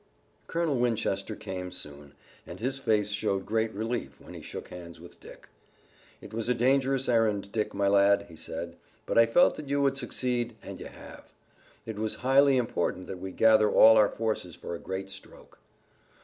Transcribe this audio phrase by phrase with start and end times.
[0.47, 2.15] Colonel Winchester came soon,
[2.47, 5.47] and his face showed great relief when he shook hands with Dick.
[6.21, 9.79] "It was a dangerous errand, Dick, my lad," he said, "but I felt that you
[9.83, 11.31] would succeed and you have.
[11.85, 15.59] It was highly important that we gather all our forces for a great stroke."